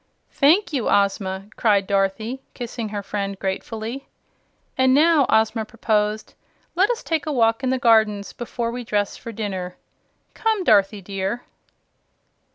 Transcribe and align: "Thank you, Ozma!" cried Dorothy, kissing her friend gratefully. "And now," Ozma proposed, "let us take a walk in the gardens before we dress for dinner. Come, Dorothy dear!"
"Thank 0.31 0.73
you, 0.73 0.89
Ozma!" 0.89 1.45
cried 1.57 1.85
Dorothy, 1.85 2.41
kissing 2.55 2.89
her 2.89 3.03
friend 3.03 3.37
gratefully. 3.37 4.07
"And 4.75 4.95
now," 4.95 5.27
Ozma 5.29 5.63
proposed, 5.63 6.33
"let 6.73 6.89
us 6.89 7.03
take 7.03 7.27
a 7.27 7.31
walk 7.31 7.63
in 7.63 7.69
the 7.69 7.77
gardens 7.77 8.33
before 8.33 8.71
we 8.71 8.83
dress 8.83 9.15
for 9.15 9.31
dinner. 9.31 9.77
Come, 10.33 10.63
Dorothy 10.63 11.03
dear!" 11.03 11.43